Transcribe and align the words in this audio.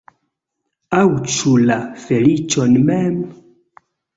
Aŭ 0.99 1.03
ĉu 1.35 1.53
la 1.65 1.77
feliĉon 2.07 2.77
mem? 2.89 3.17